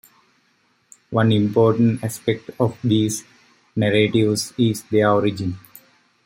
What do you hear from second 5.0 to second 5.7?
origin.